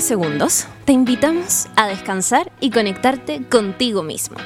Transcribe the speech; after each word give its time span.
segundos 0.00 0.66
te 0.84 0.92
invitamos 0.92 1.66
a 1.76 1.86
descansar 1.86 2.50
y 2.60 2.70
conectarte 2.70 3.42
contigo 3.48 4.02
mismo. 4.02 4.36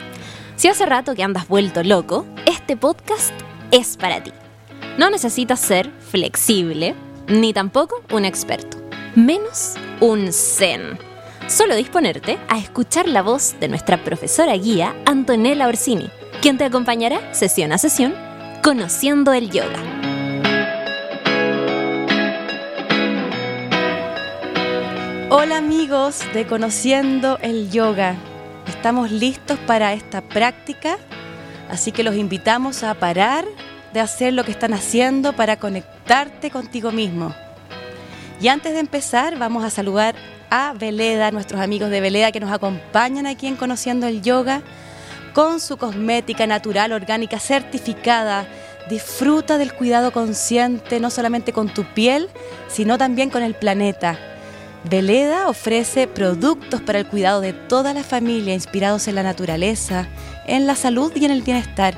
Si 0.57 0.69
hace 0.69 0.87
rato 0.87 1.15
que 1.15 1.23
andas 1.23 1.49
vuelto 1.49 1.83
loco, 1.83 2.27
este 2.47 2.77
podcast 2.77 3.33
es 3.71 3.97
para 3.97 4.23
ti. 4.23 4.33
No 4.99 5.11
necesitas 5.11 5.61
ser 5.61 5.91
flexible, 5.91 6.95
ni 7.27 7.53
tampoco 7.53 8.03
un 8.13 8.25
experto, 8.25 8.77
menos 9.17 9.75
un 10.01 10.33
zen. 10.33 10.99
Solo 11.49 11.77
disponerte 11.77 12.39
a 12.49 12.59
escuchar 12.59 13.09
la 13.09 13.23
voz 13.23 13.55
de 13.61 13.69
nuestra 13.69 14.03
profesora 14.03 14.57
guía 14.57 14.95
Antonella 15.05 15.69
Orsini, 15.69 16.11
quien 16.41 16.59
te 16.59 16.65
acompañará 16.65 17.35
sesión 17.35 17.73
a 17.73 17.79
sesión 17.79 18.15
conociendo 18.63 19.33
el 19.33 19.51
yoga. 19.51 20.14
Hola 25.37 25.57
amigos 25.57 26.21
de 26.33 26.47
Conociendo 26.47 27.41
el 27.43 27.69
Yoga. 27.69 28.15
Estamos 28.69 29.11
listos 29.11 29.59
para 29.67 29.93
esta 29.93 30.21
práctica, 30.21 30.97
así 31.69 31.91
que 31.91 32.05
los 32.05 32.15
invitamos 32.15 32.85
a 32.85 32.95
parar 32.95 33.45
de 33.93 33.99
hacer 33.99 34.33
lo 34.33 34.45
que 34.45 34.53
están 34.53 34.73
haciendo 34.73 35.33
para 35.33 35.59
conectarte 35.59 36.53
contigo 36.53 36.93
mismo. 36.93 37.35
Y 38.41 38.47
antes 38.47 38.75
de 38.75 38.79
empezar, 38.79 39.37
vamos 39.37 39.65
a 39.65 39.71
saludar 39.71 40.15
a 40.51 40.73
Veleda, 40.73 41.33
nuestros 41.33 41.61
amigos 41.61 41.91
de 41.91 42.01
Veleda 42.01 42.31
que 42.31 42.39
nos 42.39 42.53
acompañan 42.53 43.27
aquí 43.27 43.49
en 43.49 43.57
Conociendo 43.57 44.07
el 44.07 44.23
Yoga 44.23 44.63
con 45.33 45.59
su 45.59 45.79
cosmética 45.79 46.47
natural, 46.47 46.93
orgánica, 46.93 47.41
certificada. 47.41 48.47
Disfruta 48.89 49.59
del 49.59 49.75
cuidado 49.75 50.13
consciente, 50.13 51.01
no 51.01 51.11
solamente 51.11 51.53
con 51.53 51.75
tu 51.75 51.83
piel, 51.83 52.29
sino 52.69 52.99
también 52.99 53.31
con 53.31 53.43
el 53.43 53.55
planeta. 53.55 54.17
Veleda 54.89 55.49
ofrece 55.49 56.07
productos 56.07 56.83
para 56.83 56.99
el 56.99 57.07
cuidado 57.07 57.41
de 57.41 57.55
toda 57.55 57.95
la 57.95 58.05
familia 58.05 58.53
inspirados 58.53 59.09
en 59.09 59.15
la 59.15 59.23
naturaleza, 59.23 60.07
en 60.47 60.67
la 60.67 60.75
salud 60.75 61.11
y 61.15 61.25
en 61.25 61.31
el 61.31 61.41
bienestar, 61.41 61.95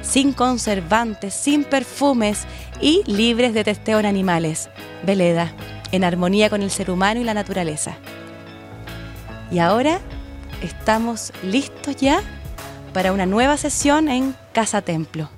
sin 0.00 0.32
conservantes, 0.32 1.34
sin 1.34 1.64
perfumes 1.64 2.44
y 2.80 3.02
libres 3.06 3.52
de 3.52 3.64
testeo 3.64 4.00
en 4.00 4.06
animales. 4.06 4.70
Veleda, 5.04 5.52
en 5.90 6.04
armonía 6.04 6.48
con 6.48 6.62
el 6.62 6.70
ser 6.70 6.90
humano 6.90 7.20
y 7.20 7.24
la 7.24 7.34
naturaleza. 7.34 7.96
Y 9.50 9.58
ahora 9.58 10.00
estamos 10.62 11.32
listos 11.42 11.96
ya 11.96 12.22
para 12.94 13.12
una 13.12 13.26
nueva 13.26 13.58
sesión 13.58 14.08
en 14.08 14.34
Casa 14.54 14.80
Templo. 14.80 15.28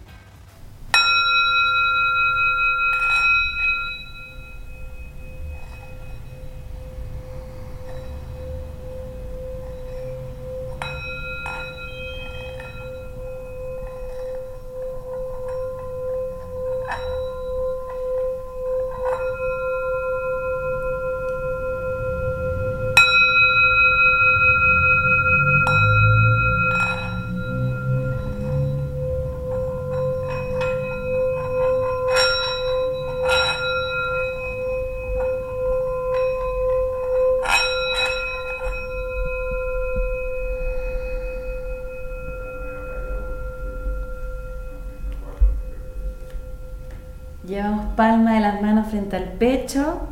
Palma 47.96 48.34
de 48.34 48.40
las 48.40 48.60
manos 48.62 48.88
frente 48.88 49.16
al 49.16 49.24
pecho 49.24 50.08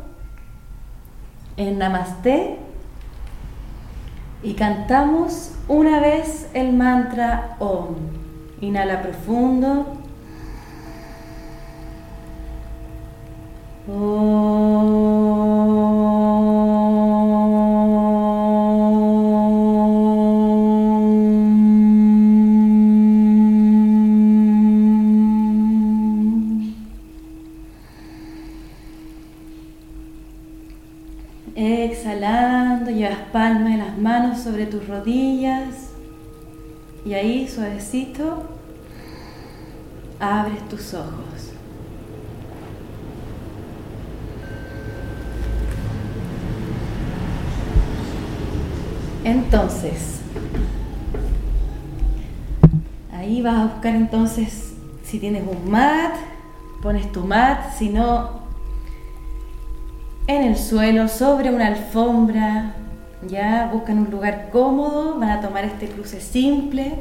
en 1.57 1.77
Namaste 1.77 2.57
y 4.41 4.53
cantamos 4.53 5.53
una 5.67 5.99
vez 5.99 6.49
el 6.53 6.73
mantra 6.73 7.55
Om. 7.59 7.95
Inhala 8.61 9.01
profundo. 9.01 10.02
Palmas 33.33 33.71
de 33.71 33.77
las 33.77 33.97
manos 33.97 34.39
sobre 34.41 34.67
tus 34.67 34.87
rodillas 34.87 35.89
y 37.03 37.15
ahí 37.15 37.47
suavecito 37.47 38.43
abres 40.19 40.69
tus 40.69 40.93
ojos. 40.93 41.51
Entonces, 49.23 50.19
ahí 53.11 53.41
vas 53.41 53.55
a 53.55 53.65
buscar 53.73 53.95
entonces 53.95 54.73
si 55.03 55.17
tienes 55.17 55.43
un 55.47 55.71
mat, 55.71 56.13
pones 56.83 57.11
tu 57.11 57.21
mat, 57.21 57.73
si 57.75 57.89
no 57.89 58.43
en 60.27 60.43
el 60.43 60.55
suelo, 60.55 61.07
sobre 61.07 61.49
una 61.49 61.67
alfombra, 61.67 62.75
ya 63.27 63.69
buscan 63.71 63.99
un 63.99 64.11
lugar 64.11 64.49
cómodo, 64.51 65.19
van 65.19 65.29
a 65.29 65.41
tomar 65.41 65.65
este 65.65 65.87
cruce 65.87 66.21
simple 66.21 66.95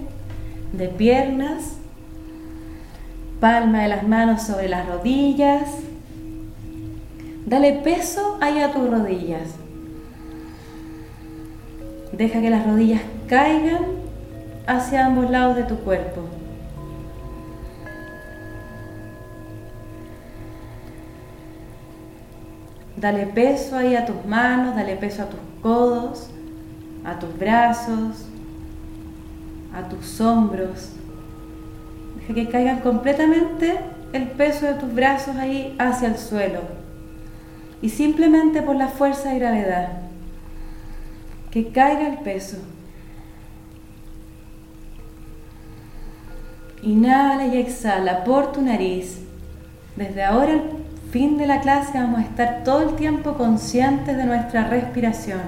de 0.73 0.89
piernas, 0.89 1.77
palma 3.41 3.83
de 3.83 3.89
las 3.89 4.07
manos 4.07 4.43
sobre 4.43 4.69
las 4.69 4.87
rodillas, 4.87 5.69
dale 7.47 7.75
peso 7.85 8.39
ahí 8.41 8.61
a 8.61 8.73
tus 8.73 8.89
rodillas, 8.91 9.55
deja 12.13 12.41
que 12.41 12.51
las 12.51 12.67
rodillas 12.67 13.03
caigan 13.27 13.85
hacia 14.67 15.07
ambos 15.07 15.31
lados 15.31 15.57
de 15.57 15.65
tu 15.65 15.77
cuerpo. 15.79 16.23
Dale 22.97 23.27
peso 23.27 23.77
ahí 23.77 23.97
a 23.97 24.07
tus 24.07 24.25
manos, 24.27 24.77
dale 24.77 24.95
peso 24.95 25.25
a 25.25 25.27
tus 25.27 25.41
codos, 25.63 26.29
a 27.05 27.19
tus 27.19 27.37
brazos, 27.39 28.27
a 29.75 29.89
tus 29.89 30.21
hombros. 30.21 30.91
Deja 32.17 32.35
que 32.35 32.49
caigan 32.49 32.81
completamente 32.81 33.81
el 34.13 34.29
peso 34.29 34.67
de 34.67 34.75
tus 34.75 34.93
brazos 34.95 35.37
ahí 35.37 35.75
hacia 35.79 36.09
el 36.09 36.19
suelo. 36.19 36.61
Y 37.81 37.89
simplemente 37.89 38.63
por 38.63 38.77
la 38.77 38.89
fuerza 38.89 39.31
de 39.31 39.39
gravedad, 39.39 39.89
que 41.51 41.69
caiga 41.69 42.09
el 42.09 42.19
peso. 42.19 42.59
Inhala 46.83 47.47
y 47.47 47.59
exhala 47.59 48.25
por 48.25 48.53
tu 48.53 48.61
nariz. 48.61 49.21
Desde 49.97 50.23
ahora 50.23 50.53
el 50.53 50.82
fin 51.13 51.37
de 51.37 51.47
la 51.47 51.61
clase 51.61 51.99
vamos 51.99 52.21
a 52.21 52.23
estar 52.23 52.65
todo 52.65 52.81
el 52.89 52.97
tiempo 52.97 53.35
conscientes 53.35 54.17
de 54.17 54.25
nuestra 54.25 54.69
respiración. 54.69 55.43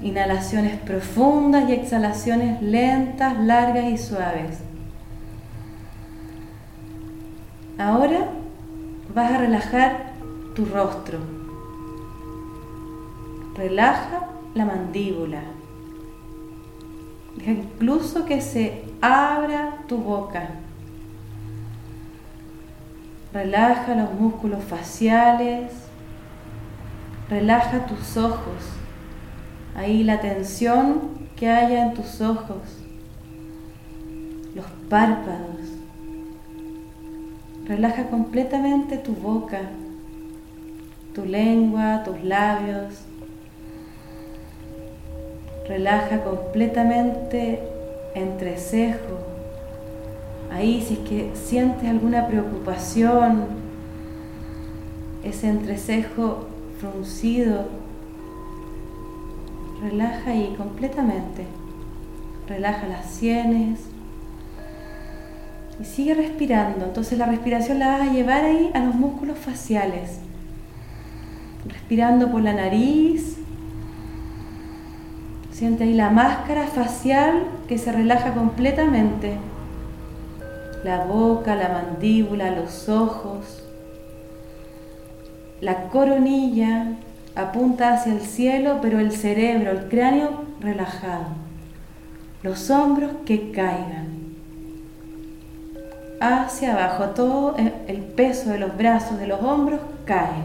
Inhalaciones 0.00 0.78
profundas 0.78 1.68
y 1.68 1.72
exhalaciones 1.72 2.62
lentas, 2.62 3.36
largas 3.40 3.86
y 3.86 3.98
suaves. 3.98 4.58
Ahora 7.76 8.28
vas 9.12 9.32
a 9.32 9.38
relajar 9.38 10.12
tu 10.54 10.64
rostro. 10.64 11.18
Relaja 13.56 14.28
la 14.54 14.64
mandíbula. 14.64 15.40
Deja 17.34 17.50
incluso 17.50 18.24
que 18.24 18.40
se 18.40 18.84
abra 19.00 19.78
tu 19.88 19.96
boca. 19.98 20.50
Relaja 23.36 23.94
los 23.94 24.14
músculos 24.14 24.64
faciales. 24.64 25.70
Relaja 27.28 27.84
tus 27.84 28.16
ojos. 28.16 28.62
Ahí 29.76 30.04
la 30.04 30.22
tensión 30.22 31.10
que 31.36 31.50
haya 31.50 31.82
en 31.82 31.92
tus 31.92 32.22
ojos. 32.22 32.62
Los 34.54 34.64
párpados. 34.88 35.60
Relaja 37.66 38.06
completamente 38.06 38.96
tu 38.96 39.12
boca, 39.12 39.60
tu 41.14 41.26
lengua, 41.26 42.04
tus 42.04 42.24
labios. 42.24 43.02
Relaja 45.68 46.24
completamente 46.24 47.60
entre 48.14 48.56
cejo. 48.56 49.35
Ahí 50.56 50.80
si 50.80 50.94
es 50.94 51.00
que 51.00 51.32
sientes 51.34 51.86
alguna 51.86 52.28
preocupación, 52.28 53.44
ese 55.22 55.50
entrecejo 55.50 56.46
fruncido, 56.80 57.66
relaja 59.82 60.30
ahí 60.30 60.54
completamente. 60.56 61.44
Relaja 62.48 62.86
las 62.86 63.10
sienes 63.10 63.80
y 65.78 65.84
sigue 65.84 66.14
respirando. 66.14 66.86
Entonces 66.86 67.18
la 67.18 67.26
respiración 67.26 67.78
la 67.78 67.88
vas 67.88 68.08
a 68.08 68.12
llevar 68.12 68.44
ahí 68.44 68.70
a 68.72 68.78
los 68.80 68.94
músculos 68.94 69.36
faciales. 69.36 70.20
Respirando 71.68 72.30
por 72.30 72.40
la 72.40 72.54
nariz. 72.54 73.36
Siente 75.52 75.84
ahí 75.84 75.92
la 75.92 76.08
máscara 76.08 76.66
facial 76.66 77.42
que 77.68 77.76
se 77.76 77.92
relaja 77.92 78.32
completamente. 78.32 79.36
La 80.84 81.04
boca, 81.04 81.56
la 81.56 81.68
mandíbula, 81.68 82.50
los 82.50 82.88
ojos. 82.88 83.62
La 85.60 85.88
coronilla 85.88 86.92
apunta 87.34 87.94
hacia 87.94 88.12
el 88.12 88.20
cielo, 88.20 88.78
pero 88.82 88.98
el 88.98 89.12
cerebro, 89.12 89.70
el 89.72 89.88
cráneo 89.88 90.44
relajado. 90.60 91.26
Los 92.42 92.70
hombros 92.70 93.12
que 93.24 93.50
caigan. 93.50 94.26
Hacia 96.20 96.72
abajo, 96.72 97.10
todo 97.10 97.56
el 97.56 97.98
peso 97.98 98.50
de 98.50 98.58
los 98.58 98.76
brazos, 98.76 99.18
de 99.18 99.26
los 99.26 99.42
hombros 99.42 99.80
cae. 100.04 100.42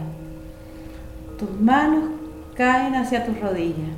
Tus 1.38 1.50
manos 1.60 2.04
caen 2.54 2.94
hacia 2.94 3.24
tus 3.24 3.40
rodillas. 3.40 3.90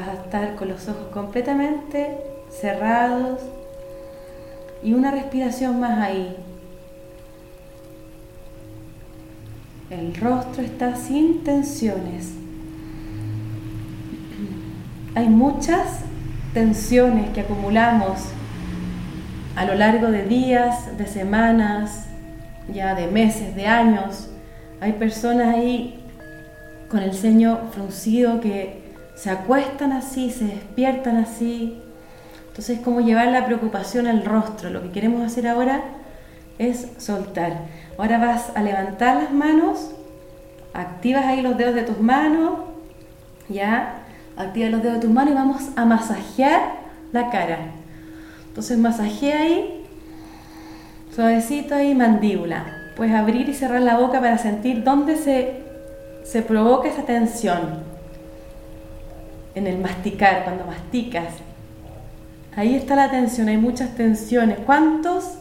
Vas 0.00 0.08
a 0.08 0.14
estar 0.14 0.54
con 0.54 0.68
los 0.68 0.88
ojos 0.88 1.08
completamente 1.12 2.16
cerrados 2.48 3.38
y 4.82 4.94
una 4.94 5.10
respiración 5.10 5.78
más 5.78 5.98
ahí. 5.98 6.36
El 9.90 10.14
rostro 10.14 10.62
está 10.62 10.96
sin 10.96 11.44
tensiones. 11.44 12.32
Hay 15.14 15.28
muchas 15.28 16.00
tensiones 16.54 17.28
que 17.34 17.42
acumulamos 17.42 18.20
a 19.54 19.66
lo 19.66 19.74
largo 19.74 20.10
de 20.10 20.24
días, 20.24 20.96
de 20.96 21.06
semanas, 21.06 22.06
ya 22.72 22.94
de 22.94 23.06
meses, 23.06 23.54
de 23.54 23.66
años. 23.66 24.30
Hay 24.80 24.94
personas 24.94 25.56
ahí 25.56 26.02
con 26.88 27.00
el 27.00 27.12
ceño 27.12 27.68
fruncido 27.72 28.40
que 28.40 28.88
se 29.20 29.28
acuestan 29.28 29.92
así, 29.92 30.30
se 30.30 30.46
despiertan 30.46 31.18
así. 31.18 31.78
Entonces 32.48 32.78
es 32.78 32.82
como 32.82 33.02
llevar 33.02 33.28
la 33.28 33.44
preocupación 33.44 34.06
al 34.06 34.24
rostro. 34.24 34.70
Lo 34.70 34.80
que 34.80 34.92
queremos 34.92 35.22
hacer 35.22 35.46
ahora 35.46 35.82
es 36.58 36.88
soltar. 36.96 37.66
Ahora 37.98 38.16
vas 38.16 38.50
a 38.54 38.62
levantar 38.62 39.22
las 39.22 39.30
manos, 39.30 39.90
activas 40.72 41.26
ahí 41.26 41.42
los 41.42 41.58
dedos 41.58 41.74
de 41.74 41.82
tus 41.82 42.00
manos, 42.00 42.60
ya, 43.50 44.04
activa 44.38 44.70
los 44.70 44.82
dedos 44.82 44.94
de 44.94 45.02
tus 45.02 45.10
manos 45.10 45.32
y 45.32 45.36
vamos 45.36 45.62
a 45.76 45.84
masajear 45.84 46.76
la 47.12 47.28
cara. 47.28 47.58
Entonces 48.48 48.78
masajea 48.78 49.42
ahí, 49.42 49.84
suavecito 51.14 51.74
ahí, 51.74 51.94
mandíbula. 51.94 52.64
Puedes 52.96 53.14
abrir 53.14 53.50
y 53.50 53.54
cerrar 53.54 53.82
la 53.82 53.98
boca 53.98 54.18
para 54.18 54.38
sentir 54.38 54.82
dónde 54.82 55.18
se, 55.18 55.62
se 56.24 56.40
provoca 56.40 56.88
esa 56.88 57.02
tensión 57.02 57.89
en 59.54 59.66
el 59.66 59.78
masticar, 59.78 60.44
cuando 60.44 60.64
masticas. 60.64 61.34
Ahí 62.56 62.74
está 62.74 62.96
la 62.96 63.10
tensión, 63.10 63.48
hay 63.48 63.56
muchas 63.56 63.94
tensiones. 63.94 64.58
¿Cuántos 64.66 65.38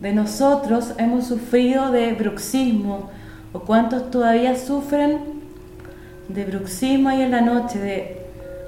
de 0.00 0.12
nosotros 0.12 0.92
hemos 0.98 1.26
sufrido 1.26 1.90
de 1.90 2.12
bruxismo 2.12 3.10
o 3.52 3.60
cuántos 3.60 4.10
todavía 4.10 4.56
sufren 4.56 5.18
de 6.28 6.44
bruxismo 6.44 7.08
ahí 7.08 7.22
en 7.22 7.30
la 7.30 7.40
noche, 7.40 7.78
de 7.78 8.26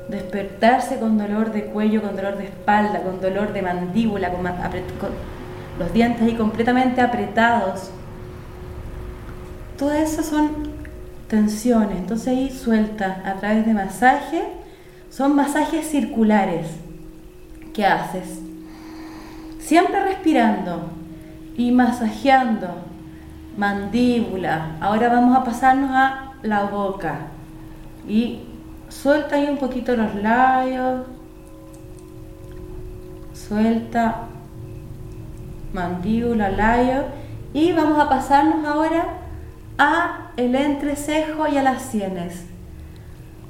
despertarse 0.08 0.98
con 0.98 1.19
dolor 1.19 1.52
de 1.52 1.66
cuello, 1.66 2.02
con 2.02 2.16
dolor 2.16 2.38
de 2.38 2.44
espalda, 2.44 3.02
con 3.02 3.20
dolor 3.20 3.52
de 3.52 3.62
mandíbula, 3.62 4.31
con, 4.31 4.44
los 5.78 5.92
dientes 5.92 6.22
ahí 6.22 6.34
completamente 6.34 7.00
apretados? 7.00 7.90
Todas 9.76 10.12
esas 10.12 10.26
son 10.26 10.69
tensiones, 11.28 11.98
entonces 11.98 12.28
ahí 12.28 12.50
suelta 12.50 13.22
a 13.24 13.34
través 13.34 13.66
de 13.66 13.74
masaje 13.74 14.57
son 15.19 15.35
masajes 15.35 15.91
circulares 15.91 16.69
que 17.75 17.85
haces. 17.85 18.38
Siempre 19.59 20.00
respirando 20.05 20.93
y 21.56 21.73
masajeando 21.73 22.69
mandíbula. 23.56 24.76
Ahora 24.81 25.09
vamos 25.09 25.37
a 25.37 25.43
pasarnos 25.43 25.91
a 25.91 26.35
la 26.43 26.67
boca. 26.67 27.17
Y 28.06 28.43
suelta 28.88 29.35
ahí 29.35 29.49
un 29.50 29.59
poquito 29.59 29.97
los 29.97 30.15
labios. 30.15 31.05
Suelta 33.32 34.20
mandíbula, 35.73 36.49
labios. 36.49 37.06
Y 37.53 37.73
vamos 37.73 37.99
a 37.99 38.09
pasarnos 38.09 38.65
ahora 38.65 39.05
a 39.79 40.31
el 40.37 40.55
entrecejo 40.55 41.49
y 41.49 41.56
a 41.56 41.65
las 41.65 41.82
sienes 41.82 42.44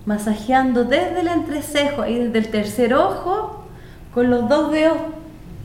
masajeando 0.08 0.84
desde 0.84 1.20
el 1.20 1.28
entrecejo 1.28 2.06
y 2.06 2.14
desde 2.14 2.38
el 2.38 2.48
tercer 2.48 2.94
ojo 2.94 3.66
con 4.14 4.30
los 4.30 4.48
dos 4.48 4.72
dedos 4.72 4.96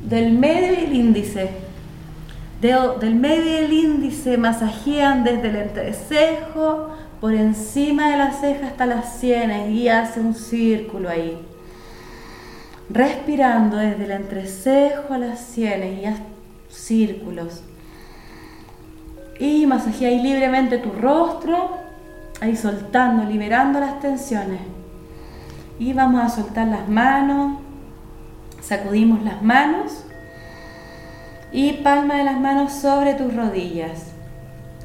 del 0.01 0.33
medio 0.33 0.73
y 0.73 0.83
el 0.83 0.93
índice. 0.93 1.49
Dedo 2.59 2.95
del 2.95 3.15
medio 3.15 3.45
y 3.45 3.63
el 3.63 3.71
índice 3.71 4.37
masajean 4.37 5.23
desde 5.23 5.47
el 5.47 5.55
entrecejo 5.55 6.89
por 7.21 7.33
encima 7.33 8.11
de 8.11 8.17
la 8.17 8.33
ceja 8.33 8.67
hasta 8.67 8.85
las 8.85 9.17
sienes 9.17 9.69
y 9.69 9.87
hace 9.87 10.19
un 10.19 10.35
círculo 10.35 11.07
ahí. 11.07 11.37
Respirando 12.89 13.77
desde 13.77 14.03
el 14.03 14.11
entrecejo 14.11 15.13
a 15.13 15.19
las 15.19 15.39
sienes 15.39 16.01
y 16.01 16.05
haz 16.05 16.19
círculos. 16.69 17.63
Y 19.39 19.65
masajea 19.67 20.09
ahí 20.09 20.21
libremente 20.21 20.79
tu 20.79 20.91
rostro 20.91 21.92
ahí 22.43 22.57
soltando, 22.57 23.23
liberando 23.23 23.79
las 23.79 23.99
tensiones. 24.01 24.59
Y 25.79 25.93
vamos 25.93 26.21
a 26.21 26.29
soltar 26.29 26.67
las 26.67 26.89
manos, 26.89 27.57
sacudimos 28.61 29.23
las 29.23 29.41
manos 29.41 30.05
y 31.51 31.73
palma 31.73 32.15
de 32.15 32.25
las 32.25 32.39
manos 32.39 32.73
sobre 32.73 33.13
tus 33.13 33.33
rodillas. 33.33 34.11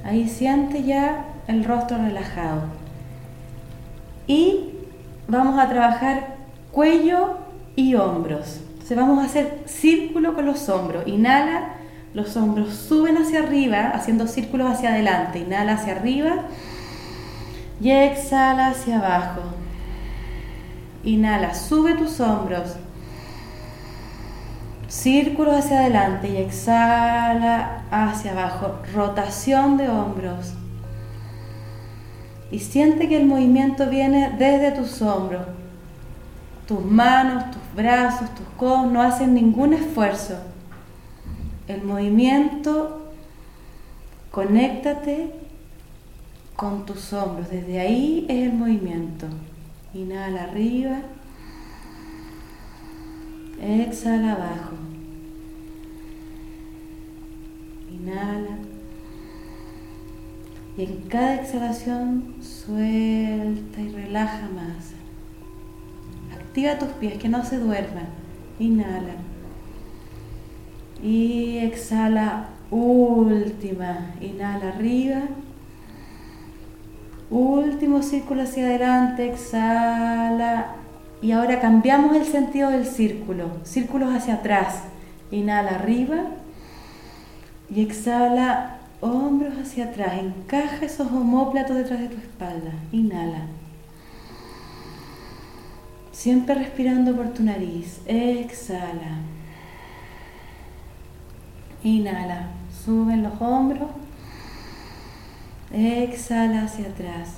Ahí 0.05 0.29
siente 0.29 0.85
ya 0.85 1.25
el 1.49 1.65
rostro 1.65 1.99
relajado. 1.99 2.63
Y 4.27 4.71
vamos 5.27 5.59
a 5.59 5.69
trabajar 5.69 6.37
cuello 6.71 7.39
y 7.75 7.97
hombros. 7.97 8.61
Entonces 8.73 8.97
vamos 8.97 9.19
a 9.19 9.27
hacer 9.27 9.63
círculo 9.67 10.35
con 10.35 10.47
los 10.47 10.69
hombros. 10.69 11.07
Inhala, 11.09 11.73
los 12.15 12.37
hombros 12.37 12.73
suben 12.75 13.19
hacia 13.19 13.41
arriba, 13.41 13.91
haciendo 13.95 14.29
círculos 14.29 14.71
hacia 14.71 14.91
adelante. 14.91 15.41
Inhala 15.41 15.75
hacia 15.75 15.97
arriba 15.97 16.45
y 17.81 17.91
exhala 17.91 18.69
hacia 18.69 18.99
abajo. 18.99 19.43
Inhala, 21.05 21.55
sube 21.55 21.95
tus 21.95 22.21
hombros. 22.21 22.77
Círculo 24.89 25.57
hacia 25.57 25.81
adelante 25.81 26.29
y 26.29 26.37
exhala 26.39 27.83
hacia 27.91 28.33
abajo. 28.33 28.77
Rotación 28.95 29.77
de 29.77 29.89
hombros. 29.89 30.55
Y 32.51 32.59
siente 32.61 33.09
que 33.09 33.19
el 33.19 33.27
movimiento 33.27 33.87
viene 33.89 34.35
desde 34.39 34.73
tus 34.73 35.01
hombros. 35.03 35.43
Tus 36.67 36.85
manos, 36.85 37.51
tus 37.51 37.63
brazos, 37.77 38.35
tus 38.35 38.47
codos 38.57 38.91
no 38.91 39.03
hacen 39.03 39.35
ningún 39.35 39.75
esfuerzo. 39.75 40.39
El 41.67 41.83
movimiento, 41.83 43.13
conéctate 44.31 45.48
con 46.59 46.85
tus 46.85 47.13
hombros. 47.13 47.51
Desde 47.51 47.79
ahí 47.79 48.27
es 48.29 48.49
el 48.49 48.53
movimiento. 48.53 49.29
Inhala 49.95 50.43
arriba. 50.43 50.99
Exhala 53.63 54.33
abajo. 54.33 54.75
Inhala. 57.93 58.59
Y 60.77 60.83
en 60.83 60.97
cada 61.03 61.37
exhalación 61.37 62.35
suelta 62.41 63.81
y 63.81 63.93
relaja 63.93 64.49
más. 64.49 64.95
Activa 66.35 66.77
tus 66.77 66.89
pies, 66.95 67.19
que 67.19 67.29
no 67.29 67.45
se 67.45 67.59
duerman. 67.59 68.09
Inhala. 68.59 69.15
Y 71.05 71.59
exhala, 71.59 72.49
última. 72.73 74.13
Inhala 74.21 74.71
arriba. 74.71 75.23
Último 77.31 78.03
círculo 78.03 78.43
hacia 78.43 78.65
adelante, 78.65 79.29
exhala. 79.29 80.75
Y 81.21 81.33
ahora 81.33 81.61
cambiamos 81.61 82.17
el 82.17 82.25
sentido 82.25 82.71
del 82.71 82.87
círculo. 82.87 83.51
Círculos 83.65 84.15
hacia 84.15 84.35
atrás. 84.35 84.83
Inhala 85.31 85.73
arriba. 85.73 86.17
Y 87.69 87.83
exhala, 87.83 88.79
hombros 89.01 89.55
hacia 89.61 89.87
atrás. 89.87 90.15
Encaja 90.19 90.87
esos 90.87 91.09
homóplatos 91.13 91.77
detrás 91.77 92.01
de 92.01 92.09
tu 92.09 92.17
espalda. 92.17 92.73
Inhala. 92.93 93.43
Siempre 96.13 96.55
respirando 96.55 97.15
por 97.15 97.29
tu 97.35 97.43
nariz. 97.43 98.01
Exhala. 98.07 99.19
Inhala. 101.83 102.49
Suben 102.85 103.23
los 103.23 103.39
hombros. 103.41 103.91
Exhala 105.73 106.65
hacia 106.65 106.89
atrás. 106.89 107.35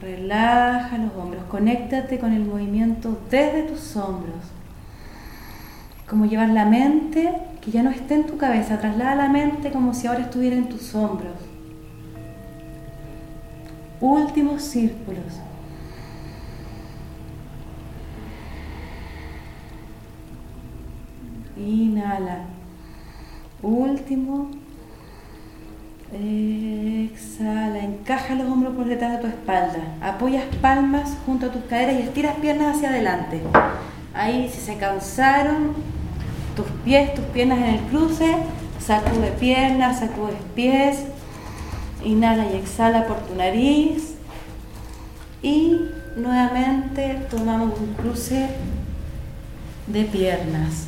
Relaja 0.00 0.98
los 0.98 1.14
hombros. 1.14 1.44
Conéctate 1.44 2.18
con 2.18 2.32
el 2.32 2.44
movimiento 2.44 3.18
desde 3.30 3.62
tus 3.62 3.96
hombros. 3.96 4.36
Como 6.08 6.26
llevar 6.26 6.50
la 6.50 6.66
mente 6.66 7.32
que 7.60 7.70
ya 7.70 7.82
no 7.82 7.90
esté 7.90 8.14
en 8.14 8.26
tu 8.26 8.36
cabeza. 8.36 8.78
Traslada 8.78 9.14
la 9.14 9.28
mente 9.28 9.72
como 9.72 9.94
si 9.94 10.06
ahora 10.06 10.20
estuviera 10.20 10.56
en 10.56 10.68
tus 10.68 10.94
hombros. 10.94 11.34
Últimos 14.00 14.62
círculos. 14.62 15.40
Inhala. 21.56 22.44
Último. 23.62 24.50
Exhala, 26.18 27.78
encaja 27.80 28.34
los 28.34 28.50
hombros 28.50 28.74
por 28.74 28.86
detrás 28.86 29.12
de 29.12 29.18
tu 29.18 29.26
espalda. 29.26 29.96
Apoyas 30.00 30.44
palmas 30.62 31.16
junto 31.26 31.46
a 31.46 31.52
tus 31.52 31.64
caderas 31.64 31.96
y 31.96 32.02
estiras 32.02 32.36
piernas 32.36 32.76
hacia 32.76 32.88
adelante. 32.88 33.42
Ahí, 34.14 34.48
si 34.48 34.60
se 34.60 34.76
cansaron, 34.78 35.74
tus 36.54 36.66
pies, 36.84 37.14
tus 37.14 37.24
piernas 37.26 37.58
en 37.58 37.64
el 37.64 37.80
cruce, 37.82 38.34
sacude 38.78 39.32
piernas, 39.38 40.00
sacude 40.00 40.36
pies. 40.54 41.04
Inhala 42.02 42.46
y 42.50 42.56
exhala 42.56 43.06
por 43.06 43.18
tu 43.18 43.34
nariz. 43.34 44.14
Y 45.42 45.80
nuevamente 46.16 47.26
tomamos 47.30 47.78
un 47.78 47.92
cruce 47.94 48.48
de 49.86 50.04
piernas. 50.04 50.86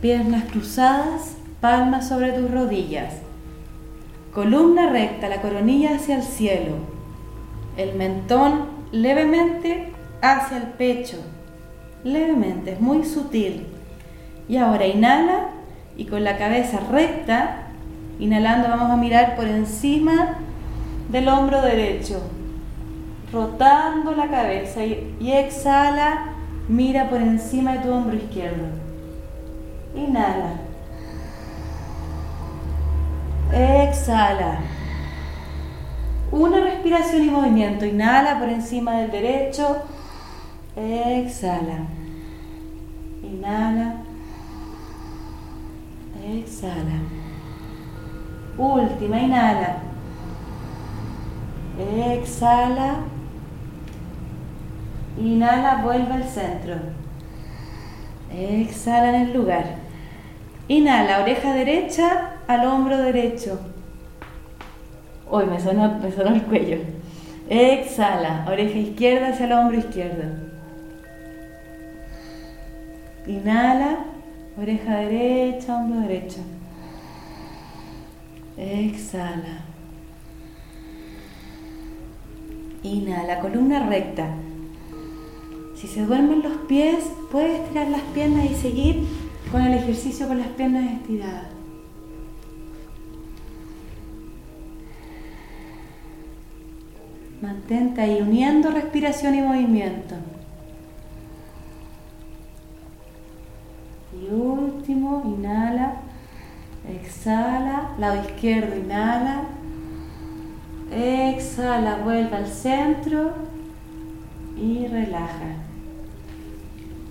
Piernas 0.00 0.44
cruzadas, 0.44 1.34
palmas 1.60 2.08
sobre 2.08 2.32
tus 2.32 2.50
rodillas. 2.50 3.14
Columna 4.32 4.90
recta, 4.90 5.28
la 5.28 5.42
coronilla 5.42 5.96
hacia 5.96 6.16
el 6.16 6.22
cielo. 6.22 6.76
El 7.76 7.96
mentón 7.96 8.66
levemente 8.92 9.92
hacia 10.22 10.58
el 10.58 10.64
pecho. 10.64 11.18
Levemente, 12.04 12.72
es 12.72 12.80
muy 12.80 13.04
sutil. 13.04 13.66
Y 14.48 14.56
ahora 14.56 14.86
inhala 14.86 15.48
y 15.96 16.04
con 16.04 16.22
la 16.22 16.36
cabeza 16.36 16.80
recta, 16.90 17.68
inhalando 18.18 18.68
vamos 18.68 18.90
a 18.90 18.96
mirar 18.96 19.34
por 19.34 19.46
encima 19.46 20.38
del 21.10 21.28
hombro 21.28 21.60
derecho. 21.60 22.22
Rotando 23.32 24.12
la 24.12 24.28
cabeza 24.28 24.84
y, 24.84 25.32
exhala, 25.32 26.32
mira 26.68 27.10
por 27.10 27.20
encima 27.20 27.74
de 27.74 27.78
tu 27.80 27.92
hombro 27.92 28.16
izquierdo. 28.16 28.64
Inhala. 29.96 30.69
Exhala. 33.52 34.60
Una 36.30 36.60
respiración 36.60 37.24
y 37.24 37.30
movimiento. 37.30 37.84
Inhala 37.84 38.38
por 38.38 38.48
encima 38.48 38.98
del 38.98 39.10
derecho. 39.10 39.82
Exhala. 40.76 41.86
Inhala. 43.22 43.96
Exhala. 46.24 47.00
Última, 48.56 49.18
inhala. 49.18 49.78
Exhala. 51.78 52.94
Inhala, 55.18 55.82
vuelve 55.82 56.14
al 56.14 56.24
centro. 56.24 56.74
Exhala 58.32 59.08
en 59.08 59.14
el 59.26 59.32
lugar. 59.32 59.79
Inhala, 60.70 61.22
oreja 61.22 61.52
derecha 61.52 62.36
al 62.46 62.64
hombro 62.64 62.96
derecho. 62.96 63.58
Hoy 65.28 65.44
me 65.46 65.58
sonó, 65.58 65.98
me 65.98 66.12
sonó 66.12 66.32
el 66.32 66.44
cuello. 66.44 66.78
Exhala, 67.48 68.46
oreja 68.48 68.78
izquierda 68.78 69.30
hacia 69.30 69.46
el 69.46 69.52
hombro 69.52 69.78
izquierdo. 69.78 70.22
Inhala, 73.26 74.04
oreja 74.56 74.98
derecha, 74.98 75.74
hombro 75.74 76.02
derecho. 76.02 76.38
Exhala. 78.56 79.64
Inhala, 82.84 83.40
columna 83.40 83.88
recta. 83.88 84.28
Si 85.74 85.88
se 85.88 86.06
duermen 86.06 86.44
los 86.44 86.58
pies, 86.68 87.10
puedes 87.32 87.58
estirar 87.58 87.88
las 87.88 88.02
piernas 88.14 88.44
y 88.44 88.54
seguir 88.54 89.29
con 89.50 89.62
el 89.62 89.74
ejercicio 89.74 90.28
con 90.28 90.38
las 90.38 90.48
piernas 90.48 90.92
estiradas. 90.92 91.46
Mantente 97.42 98.00
ahí 98.00 98.20
uniendo 98.20 98.70
respiración 98.70 99.34
y 99.34 99.42
movimiento. 99.42 100.14
Y 104.20 104.32
último, 104.32 105.22
inhala, 105.24 105.94
exhala, 106.88 107.94
lado 107.98 108.22
izquierdo, 108.22 108.76
inhala, 108.76 109.44
exhala, 110.92 111.96
vuelve 112.04 112.36
al 112.36 112.46
centro 112.46 113.32
y 114.56 114.86
relaja. 114.86 115.56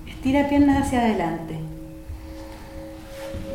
Estira 0.07 0.47
piernas 0.47 0.85
hacia 0.85 1.01
adelante. 1.01 1.68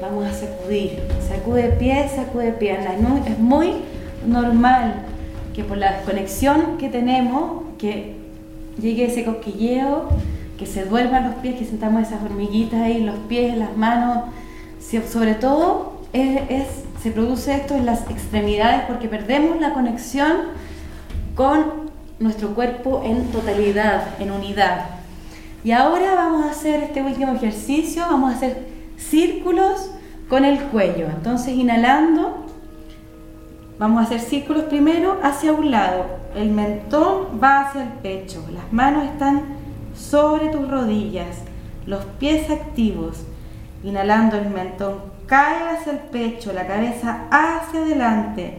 Vamos 0.05 0.27
a 0.27 0.33
sacudir. 0.35 1.01
Sacude 1.27 1.71
pies, 1.79 2.13
sacude 2.13 2.53
piernas. 2.53 2.97
Es 3.27 3.39
muy 3.39 3.73
normal 4.27 4.97
que 5.55 5.65
por 5.65 5.79
la 5.79 5.93
desconexión 5.93 6.77
que 6.77 6.91
tenemos, 6.91 7.63
que 7.79 8.17
llegue 8.79 9.07
ese 9.07 9.25
cosquilleo, 9.25 10.11
que 10.59 10.67
se 10.67 10.85
duerman 10.85 11.25
los 11.25 11.37
pies, 11.37 11.55
que 11.55 11.65
sentamos 11.65 12.03
esas 12.03 12.23
hormiguitas 12.23 12.83
ahí, 12.83 13.03
los 13.03 13.17
pies, 13.29 13.57
las 13.57 13.75
manos, 13.79 14.25
sobre 15.11 15.35
todo 15.35 16.01
es, 16.13 16.67
se 17.03 17.11
produce 17.11 17.55
esto 17.55 17.75
en 17.75 17.87
las 17.87 18.03
extremidades 18.11 18.83
porque 18.87 19.09
perdemos 19.09 19.59
la 19.59 19.73
conexión 19.73 20.33
con 21.35 21.65
nuestro 22.19 22.55
cuerpo 22.55 23.01
en 23.07 23.29
totalidad, 23.29 24.21
en 24.21 24.33
unidad. 24.33 24.87
Y 25.65 25.73
ahora 25.73 26.15
vamos 26.15 26.45
a 26.45 26.51
hacer 26.51 26.83
este 26.83 27.03
último 27.03 27.35
ejercicio, 27.35 28.03
vamos 28.03 28.35
a 28.35 28.37
hacer 28.37 28.67
círculos 28.99 29.91
con 30.35 30.45
el 30.45 30.59
cuello. 30.59 31.07
Entonces 31.07 31.55
inhalando, 31.55 32.45
Vamos 33.79 34.01
a 34.01 34.05
hacer 34.07 34.21
círculos 34.21 34.65
primero 34.65 35.19
hacia 35.23 35.53
un 35.53 35.71
lado. 35.71 36.07
El 36.35 36.51
mentón 36.51 37.41
va 37.43 37.61
hacia 37.61 37.83
el 37.83 37.89
pecho. 37.89 38.45
Las 38.53 38.73
manos 38.73 39.05
están 39.05 39.43
sobre 39.97 40.49
tus 40.49 40.69
rodillas. 40.69 41.39
Los 41.87 42.05
pies 42.19 42.51
activos. 42.51 43.25
Inhalando 43.85 44.37
el 44.37 44.51
mentón 44.51 45.03
cae 45.27 45.77
hacia 45.77 45.93
el 45.93 45.99
pecho. 45.99 46.53
La 46.53 46.67
cabeza 46.67 47.27
hacia 47.31 47.81
adelante. 47.81 48.59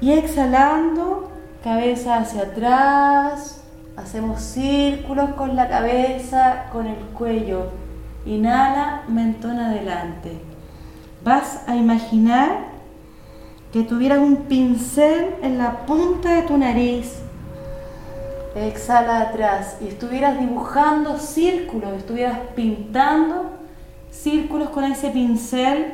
Y 0.00 0.12
exhalando, 0.12 1.30
cabeza 1.62 2.18
hacia 2.18 2.42
atrás. 2.42 3.62
Hacemos 3.96 4.40
círculos 4.40 5.30
con 5.30 5.54
la 5.54 5.68
cabeza, 5.68 6.66
con 6.72 6.88
el 6.88 6.98
cuello. 7.16 7.87
Inhala, 8.28 9.02
mentón 9.08 9.58
adelante 9.58 10.48
vas 11.24 11.62
a 11.66 11.76
imaginar 11.76 12.68
que 13.72 13.82
tuvieras 13.82 14.18
un 14.18 14.36
pincel 14.48 15.34
en 15.42 15.58
la 15.58 15.84
punta 15.84 16.32
de 16.32 16.42
tu 16.42 16.56
nariz. 16.56 17.20
Exhala 18.54 19.20
atrás 19.20 19.76
y 19.80 19.88
estuvieras 19.88 20.38
dibujando 20.40 21.18
círculos, 21.18 21.92
estuvieras 21.92 22.38
pintando 22.56 23.50
círculos 24.10 24.70
con 24.70 24.84
ese 24.84 25.10
pincel 25.10 25.92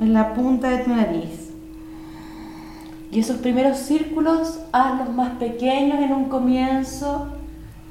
en 0.00 0.12
la 0.12 0.34
punta 0.34 0.68
de 0.68 0.78
tu 0.78 0.90
nariz. 0.90 1.50
Y 3.12 3.20
esos 3.20 3.38
primeros 3.38 3.78
círculos, 3.78 4.60
hazlos 4.72 5.10
más 5.14 5.30
pequeños 5.38 6.00
en 6.00 6.12
un 6.12 6.24
comienzo 6.24 7.28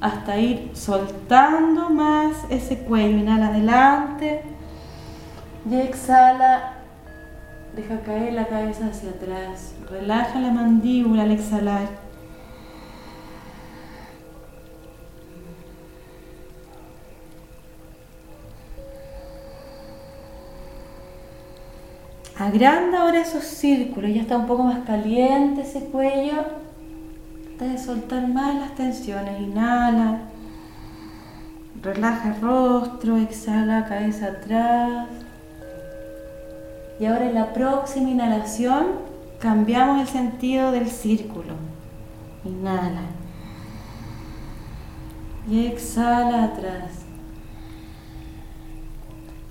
hasta 0.00 0.38
ir 0.38 0.70
soltando 0.74 1.90
más 1.90 2.36
ese 2.48 2.78
cuello. 2.78 3.18
Inhala 3.18 3.48
adelante 3.48 4.42
y 5.68 5.76
exhala. 5.76 6.74
Deja 7.76 8.00
caer 8.00 8.32
la 8.32 8.46
cabeza 8.46 8.86
hacia 8.86 9.10
atrás. 9.10 9.74
Relaja 9.88 10.40
la 10.40 10.50
mandíbula 10.50 11.22
al 11.22 11.30
exhalar. 11.30 12.10
Agranda 22.40 23.02
ahora 23.02 23.20
esos 23.20 23.44
círculos, 23.44 24.14
ya 24.14 24.22
está 24.22 24.38
un 24.38 24.46
poco 24.46 24.62
más 24.62 24.78
caliente 24.86 25.60
ese 25.60 25.84
cuello. 25.90 26.59
De 27.60 27.76
soltar 27.76 28.26
más 28.26 28.54
las 28.54 28.74
tensiones. 28.74 29.38
Inhala. 29.38 30.22
Relaja 31.82 32.34
el 32.34 32.40
rostro, 32.40 33.18
exhala 33.18 33.84
cabeza 33.84 34.28
atrás. 34.28 35.08
Y 36.98 37.04
ahora 37.04 37.26
en 37.26 37.34
la 37.34 37.52
próxima 37.52 38.08
inhalación 38.08 38.86
cambiamos 39.40 40.00
el 40.00 40.06
sentido 40.06 40.72
del 40.72 40.88
círculo. 40.88 41.52
Inhala. 42.46 43.02
Y 45.46 45.66
exhala 45.66 46.44
atrás. 46.44 47.02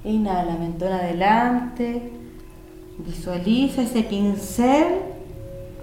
Inhala, 0.03 0.55
mentón 0.55 0.93
adelante. 0.93 2.11
Visualiza 2.97 3.83
ese 3.83 4.01
pincel 4.01 4.95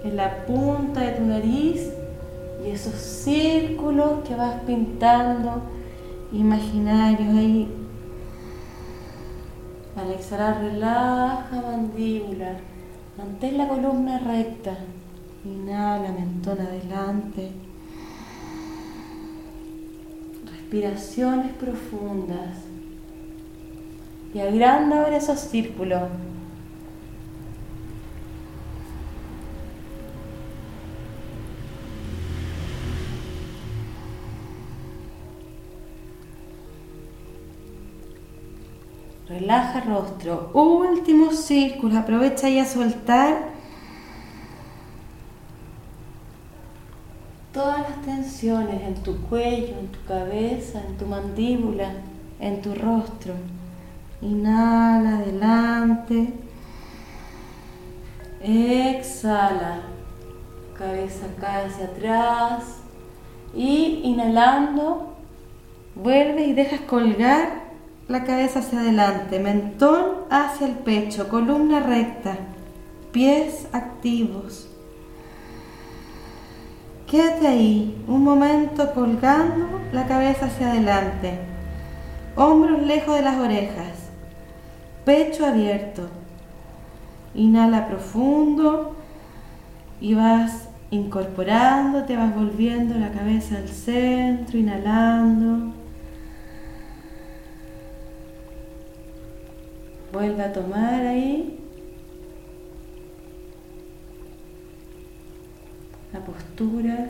en 0.03 0.17
la 0.17 0.45
punta 0.45 0.99
de 0.99 1.11
tu 1.13 1.23
nariz 1.23 1.89
y 2.63 2.69
esos 2.69 2.95
círculos 2.95 4.27
que 4.27 4.35
vas 4.35 4.61
pintando 4.65 5.61
imaginarios 6.31 7.35
ahí. 7.35 7.73
Al 9.95 10.11
exhalar, 10.11 10.61
relaja 10.61 11.61
mandíbula, 11.61 12.57
mantén 13.17 13.57
la 13.57 13.67
columna 13.67 14.19
recta, 14.19 14.77
inhala, 15.43 16.11
mentón 16.11 16.59
adelante. 16.59 17.51
Respiraciones 20.51 21.53
profundas 21.53 22.57
y 24.33 24.39
agranda 24.39 25.03
ahora 25.03 25.17
esos 25.17 25.39
círculos. 25.39 26.03
Relaja 39.39 39.81
rostro. 39.81 40.49
Último 40.53 41.31
círculo. 41.31 41.99
Aprovecha 41.99 42.47
ahí 42.47 42.57
a 42.57 42.65
soltar 42.65 43.49
todas 47.53 47.81
las 47.81 48.01
tensiones 48.01 48.81
en 48.81 48.95
tu 48.95 49.15
cuello, 49.27 49.77
en 49.79 49.89
tu 49.89 50.03
cabeza, 50.07 50.81
en 50.87 50.97
tu 50.97 51.05
mandíbula, 51.05 51.91
en 52.39 52.61
tu 52.63 52.73
rostro. 52.73 53.35
Inhala 54.21 55.17
adelante. 55.17 56.33
Exhala. 58.41 59.81
Cabeza 60.75 61.27
cae 61.39 61.67
hacia 61.67 61.85
atrás. 61.85 62.63
Y 63.55 64.01
inhalando, 64.03 65.13
vuelve 65.93 66.47
y 66.47 66.53
dejas 66.53 66.81
colgar 66.81 67.66
la 68.07 68.23
cabeza 68.23 68.59
hacia 68.59 68.79
adelante, 68.79 69.39
mentón 69.39 70.05
hacia 70.29 70.67
el 70.67 70.75
pecho, 70.75 71.27
columna 71.27 71.81
recta, 71.81 72.37
pies 73.11 73.67
activos. 73.73 74.69
Quédate 77.05 77.47
ahí, 77.47 78.03
un 78.07 78.23
momento 78.23 78.93
colgando 78.93 79.81
la 79.91 80.07
cabeza 80.07 80.45
hacia 80.45 80.71
adelante, 80.71 81.39
hombros 82.35 82.85
lejos 82.85 83.15
de 83.15 83.21
las 83.21 83.37
orejas, 83.37 84.09
pecho 85.05 85.45
abierto. 85.45 86.09
Inhala 87.33 87.87
profundo 87.87 88.95
y 90.01 90.15
vas 90.15 90.69
incorporando, 90.91 92.03
te 92.03 92.15
vas 92.15 92.33
volviendo 92.33 92.95
la 92.95 93.11
cabeza 93.11 93.57
al 93.57 93.67
centro, 93.67 94.57
inhalando. 94.57 95.73
Vuelve 100.17 100.43
a 100.43 100.51
tomar 100.51 101.05
ahí 101.05 101.59
la 106.11 106.19
postura. 106.21 107.09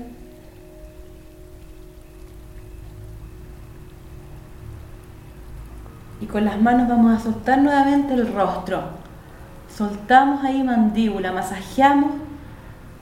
Y 6.20 6.26
con 6.26 6.44
las 6.44 6.62
manos 6.62 6.90
vamos 6.90 7.18
a 7.18 7.24
soltar 7.24 7.62
nuevamente 7.62 8.14
el 8.14 8.34
rostro. 8.34 8.82
Soltamos 9.74 10.44
ahí 10.44 10.62
mandíbula, 10.62 11.32
masajeamos 11.32 12.12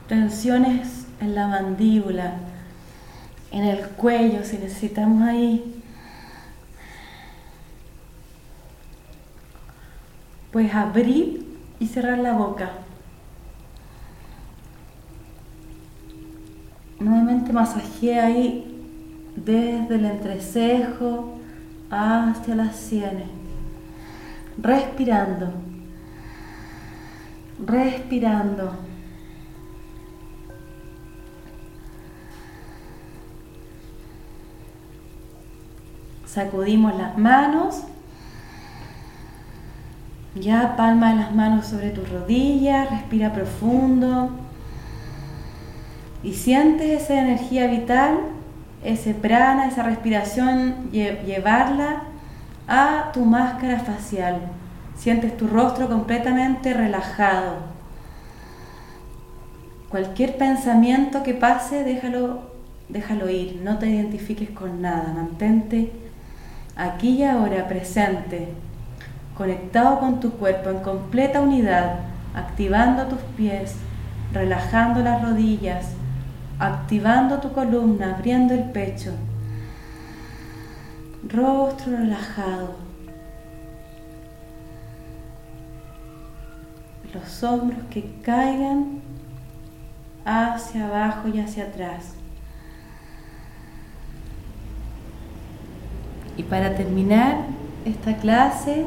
tensiones 0.08 1.08
en 1.20 1.34
la 1.34 1.48
mandíbula, 1.48 2.36
en 3.52 3.64
el 3.64 3.88
cuello, 3.88 4.44
si 4.44 4.60
necesitamos 4.60 5.28
ahí 5.28 5.82
Puedes 10.56 10.74
abrir 10.74 11.46
y 11.82 11.88
cerrar 11.88 12.18
la 12.20 12.32
boca. 12.32 12.70
Nuevamente 16.98 17.52
masajea 17.52 18.28
ahí 18.28 18.82
desde 19.36 19.96
el 19.96 20.06
entrecejo 20.06 21.34
hacia 21.92 22.56
las 22.56 22.78
sienes. 22.78 23.28
Respirando. 24.58 25.52
Respirando. 27.66 28.78
Sacudimos 36.26 36.96
las 36.96 37.18
manos 37.18 37.84
ya 40.36 40.76
palma 40.76 41.14
las 41.14 41.34
manos 41.34 41.68
sobre 41.68 41.92
tus 41.92 42.10
rodillas, 42.10 42.90
respira 42.90 43.34
profundo 43.34 44.32
y 46.24 46.34
sientes 46.34 47.04
esa 47.04 47.22
energía 47.22 47.68
vital, 47.68 48.18
ese 48.84 49.14
prana, 49.14 49.68
esa 49.68 49.84
respiración, 49.84 50.92
llevarla 50.92 52.04
a 52.68 53.12
tu 53.14 53.26
máscara 53.26 53.80
facial. 53.80 54.42
Sientes 54.98 55.38
tu 55.38 55.48
rostro 55.48 55.88
completamente 55.88 56.74
relajado. 56.74 57.58
Cualquier 59.90 60.38
pensamiento 60.38 61.24
que 61.24 61.34
pase, 61.34 61.84
déjalo, 61.84 62.42
déjalo 62.90 63.30
ir, 63.30 63.62
no 63.64 63.78
te 63.78 63.88
identifiques 63.88 64.50
con 64.50 64.82
nada, 64.82 65.14
mantente 65.14 65.92
aquí 66.76 67.10
y 67.10 67.24
ahora 67.24 67.68
presente, 67.68 68.50
conectado 69.38 70.00
con 70.00 70.20
tu 70.20 70.32
cuerpo 70.32 70.70
en 70.70 70.80
completa 70.80 71.42
unidad, 71.42 72.00
activando 72.34 73.06
tus 73.06 73.20
pies, 73.38 73.76
relajando 74.34 75.02
las 75.02 75.22
rodillas, 75.22 75.88
activando 76.60 77.40
tu 77.40 77.52
columna, 77.52 78.16
abriendo 78.16 78.54
el 78.54 78.64
pecho, 78.72 79.12
rostro 81.28 81.98
relajado, 81.98 82.76
los 87.14 87.44
hombros 87.44 87.80
que 87.90 88.20
caigan 88.22 89.02
hacia 90.26 90.88
abajo 90.88 91.30
y 91.30 91.40
hacia 91.40 91.66
atrás. 91.66 92.14
Y 96.38 96.44
para 96.44 96.76
terminar 96.76 97.38
esta 97.86 98.18
clase, 98.18 98.86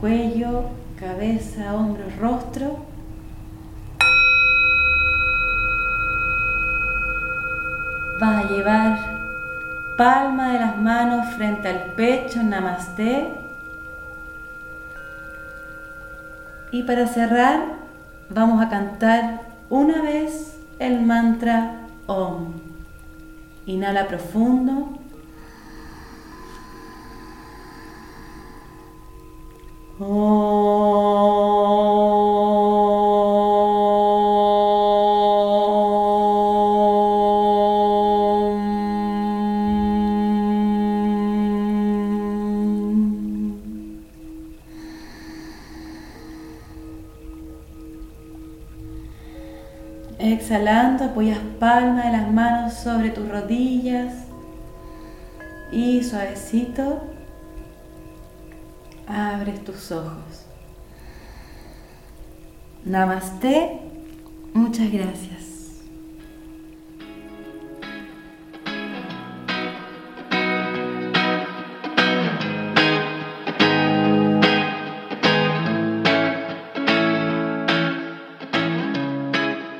cuello, 0.00 0.64
cabeza, 0.98 1.74
hombros, 1.74 2.16
rostro. 2.16 2.78
Vas 8.20 8.44
a 8.44 8.48
llevar 8.48 9.16
palma 9.96 10.52
de 10.52 10.60
las 10.60 10.76
manos 10.78 11.34
frente 11.34 11.68
al 11.68 11.92
pecho, 11.94 12.42
namaste. 12.42 13.32
Y 16.72 16.82
para 16.82 17.06
cerrar, 17.06 17.62
vamos 18.28 18.64
a 18.64 18.68
cantar 18.68 19.40
una 19.70 20.02
vez 20.02 20.58
el 20.78 21.02
mantra 21.02 21.86
Om. 22.06 22.52
Inhala 23.66 24.06
profundo. 24.06 24.98
Exhalando, 29.98 30.12
apoyas 51.04 51.38
palma 51.58 52.02
de 52.02 52.12
las 52.12 52.30
manos 52.30 52.74
sobre 52.74 53.08
tus 53.08 53.26
rodillas 53.26 54.12
y 55.72 56.02
suavecito 56.02 57.15
abres 59.06 59.64
tus 59.64 59.92
ojos. 59.92 60.46
Namaste, 62.84 63.80
muchas 64.52 64.92
gracias. 64.92 65.46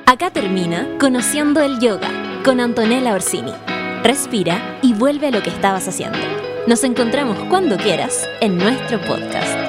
Acá 0.05 0.31
termina 0.31 0.87
Conociendo 0.99 1.61
el 1.61 1.79
Yoga 1.79 2.09
con 2.43 2.59
Antonella 2.59 3.13
Orsini. 3.13 3.53
Respira 4.03 4.79
y 4.81 4.93
vuelve 4.93 5.27
a 5.27 5.31
lo 5.31 5.43
que 5.43 5.49
estabas 5.49 5.87
haciendo. 5.87 6.46
Nos 6.67 6.83
encontramos 6.83 7.39
cuando 7.49 7.77
quieras 7.77 8.29
en 8.41 8.57
nuestro 8.57 8.99
podcast. 8.99 9.66